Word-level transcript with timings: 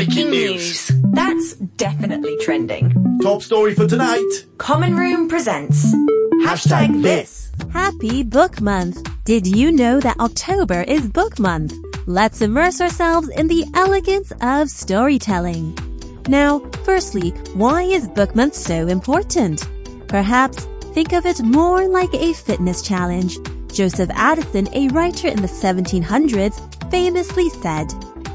Breaking 0.00 0.30
news. 0.30 0.90
That's 1.12 1.56
definitely 1.76 2.38
trending. 2.38 3.18
Top 3.20 3.42
story 3.42 3.74
for 3.74 3.86
tonight. 3.86 4.46
Common 4.56 4.96
Room 4.96 5.28
presents 5.28 5.84
Hashtag 6.42 7.02
this. 7.02 7.52
Happy 7.70 8.22
Book 8.22 8.62
Month. 8.62 9.06
Did 9.26 9.46
you 9.46 9.70
know 9.70 10.00
that 10.00 10.18
October 10.18 10.84
is 10.88 11.06
Book 11.06 11.38
Month? 11.38 11.74
Let's 12.06 12.40
immerse 12.40 12.80
ourselves 12.80 13.28
in 13.28 13.46
the 13.46 13.66
elegance 13.74 14.32
of 14.40 14.70
storytelling. 14.70 15.76
Now, 16.28 16.60
firstly, 16.82 17.32
why 17.52 17.82
is 17.82 18.08
Book 18.08 18.34
Month 18.34 18.54
so 18.54 18.88
important? 18.88 19.68
Perhaps 20.08 20.64
think 20.94 21.12
of 21.12 21.26
it 21.26 21.42
more 21.42 21.86
like 21.86 22.14
a 22.14 22.32
fitness 22.32 22.80
challenge. 22.80 23.36
Joseph 23.70 24.08
Addison, 24.14 24.66
a 24.72 24.88
writer 24.88 25.28
in 25.28 25.42
the 25.42 25.46
1700s, 25.46 26.90
famously 26.90 27.50
said, 27.50 27.92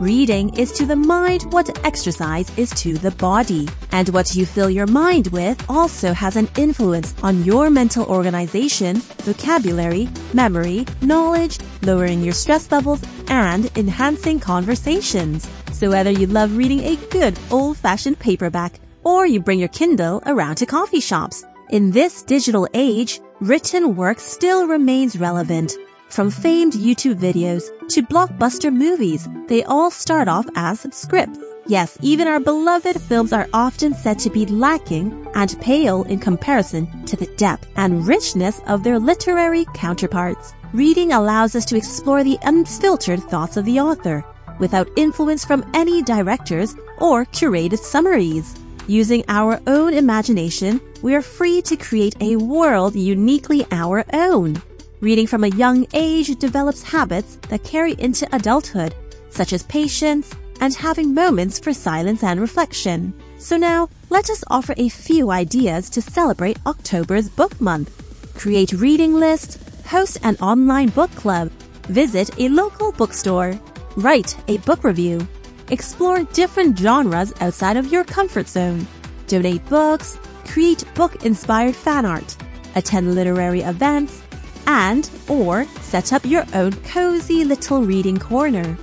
Reading 0.00 0.56
is 0.56 0.70
to 0.74 0.86
the 0.86 0.94
mind 0.94 1.52
what 1.52 1.84
exercise 1.84 2.56
is 2.56 2.70
to 2.82 2.96
the 2.98 3.10
body. 3.10 3.66
And 3.90 4.08
what 4.10 4.36
you 4.36 4.46
fill 4.46 4.70
your 4.70 4.86
mind 4.86 5.26
with 5.28 5.60
also 5.68 6.12
has 6.12 6.36
an 6.36 6.48
influence 6.56 7.16
on 7.24 7.42
your 7.42 7.68
mental 7.68 8.06
organization, 8.06 8.98
vocabulary, 9.24 10.08
memory, 10.32 10.86
knowledge, 11.02 11.58
lowering 11.82 12.22
your 12.22 12.32
stress 12.32 12.70
levels, 12.70 13.02
and 13.26 13.76
enhancing 13.76 14.38
conversations. 14.38 15.48
So 15.72 15.90
whether 15.90 16.12
you 16.12 16.28
love 16.28 16.56
reading 16.56 16.84
a 16.84 16.94
good 17.10 17.36
old-fashioned 17.50 18.20
paperback 18.20 18.78
or 19.02 19.26
you 19.26 19.40
bring 19.40 19.58
your 19.58 19.68
Kindle 19.70 20.22
around 20.26 20.56
to 20.56 20.66
coffee 20.66 21.00
shops, 21.00 21.44
in 21.70 21.90
this 21.90 22.22
digital 22.22 22.68
age, 22.72 23.20
written 23.40 23.96
work 23.96 24.20
still 24.20 24.68
remains 24.68 25.18
relevant. 25.18 25.76
From 26.08 26.30
famed 26.30 26.72
YouTube 26.72 27.16
videos 27.16 27.68
to 27.90 28.02
blockbuster 28.02 28.74
movies, 28.74 29.28
they 29.46 29.62
all 29.64 29.90
start 29.90 30.26
off 30.26 30.46
as 30.56 30.86
scripts. 30.90 31.38
Yes, 31.66 31.98
even 32.00 32.26
our 32.26 32.40
beloved 32.40 32.98
films 33.02 33.32
are 33.32 33.46
often 33.52 33.92
said 33.92 34.18
to 34.20 34.30
be 34.30 34.46
lacking 34.46 35.28
and 35.34 35.60
pale 35.60 36.04
in 36.04 36.18
comparison 36.18 37.04
to 37.04 37.14
the 37.14 37.26
depth 37.36 37.68
and 37.76 38.06
richness 38.06 38.60
of 38.66 38.82
their 38.82 38.98
literary 38.98 39.66
counterparts. 39.74 40.54
Reading 40.72 41.12
allows 41.12 41.54
us 41.54 41.66
to 41.66 41.76
explore 41.76 42.24
the 42.24 42.38
unfiltered 42.42 43.22
thoughts 43.24 43.58
of 43.58 43.66
the 43.66 43.78
author 43.78 44.24
without 44.58 44.88
influence 44.96 45.44
from 45.44 45.70
any 45.74 46.02
directors 46.02 46.74
or 47.00 47.26
curated 47.26 47.78
summaries. 47.78 48.56
Using 48.86 49.22
our 49.28 49.60
own 49.66 49.92
imagination, 49.92 50.80
we 51.02 51.14
are 51.14 51.22
free 51.22 51.60
to 51.62 51.76
create 51.76 52.16
a 52.22 52.36
world 52.36 52.96
uniquely 52.96 53.66
our 53.70 54.04
own. 54.14 54.60
Reading 55.00 55.28
from 55.28 55.44
a 55.44 55.48
young 55.48 55.86
age 55.94 56.36
develops 56.40 56.82
habits 56.82 57.36
that 57.48 57.62
carry 57.62 57.92
into 58.00 58.28
adulthood, 58.34 58.96
such 59.30 59.52
as 59.52 59.62
patience 59.64 60.34
and 60.60 60.74
having 60.74 61.14
moments 61.14 61.60
for 61.60 61.72
silence 61.72 62.24
and 62.24 62.40
reflection. 62.40 63.14
So 63.38 63.56
now, 63.56 63.88
let 64.10 64.28
us 64.28 64.42
offer 64.48 64.74
a 64.76 64.88
few 64.88 65.30
ideas 65.30 65.88
to 65.90 66.02
celebrate 66.02 66.58
October's 66.66 67.28
book 67.28 67.60
month. 67.60 67.92
Create 68.34 68.72
reading 68.72 69.14
lists, 69.14 69.58
host 69.86 70.18
an 70.24 70.34
online 70.40 70.88
book 70.88 71.14
club, 71.14 71.52
visit 71.86 72.30
a 72.40 72.48
local 72.48 72.90
bookstore, 72.90 73.56
write 73.96 74.36
a 74.48 74.58
book 74.58 74.82
review, 74.82 75.24
explore 75.70 76.24
different 76.24 76.76
genres 76.76 77.32
outside 77.40 77.76
of 77.76 77.92
your 77.92 78.02
comfort 78.02 78.48
zone, 78.48 78.84
donate 79.28 79.64
books, 79.66 80.18
create 80.44 80.82
book-inspired 80.96 81.76
fan 81.76 82.04
art, 82.04 82.36
attend 82.74 83.14
literary 83.14 83.60
events, 83.60 84.22
and 84.68 85.10
or 85.28 85.64
set 85.80 86.12
up 86.12 86.24
your 86.24 86.44
own 86.54 86.72
cozy 86.84 87.42
little 87.42 87.82
reading 87.82 88.18
corner. 88.18 88.78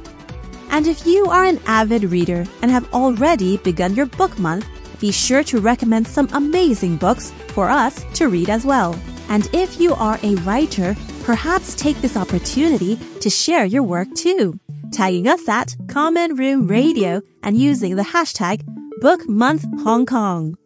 And 0.71 0.87
if 0.87 1.05
you 1.05 1.27
are 1.27 1.45
an 1.45 1.61
avid 1.67 2.03
reader 2.03 2.43
and 2.61 2.69
have 2.69 2.93
already 2.93 3.57
begun 3.57 3.95
your 3.95 4.07
book 4.07 4.37
month, 4.37 4.67
be 4.99 5.11
sure 5.11 5.43
to 5.43 5.61
recommend 5.61 6.07
some 6.07 6.27
amazing 6.33 6.97
books 6.97 7.31
for 7.49 7.69
us 7.69 8.03
to 8.15 8.27
read 8.27 8.49
as 8.49 8.65
well. 8.65 8.99
And 9.29 9.47
if 9.53 9.79
you 9.79 9.93
are 9.95 10.19
a 10.23 10.35
writer, 10.37 10.95
perhaps 11.23 11.75
take 11.75 12.01
this 12.01 12.17
opportunity 12.17 12.97
to 13.21 13.29
share 13.29 13.65
your 13.65 13.83
work 13.83 14.13
too, 14.15 14.59
tagging 14.91 15.27
us 15.27 15.47
at 15.47 15.75
Common 15.87 16.35
Room 16.35 16.67
Radio 16.67 17.21
and 17.43 17.57
using 17.57 17.95
the 17.95 18.03
hashtag 18.03 18.65
Book 19.01 19.27
Month 19.29 19.65
Hong 19.83 20.05
Kong. 20.05 20.57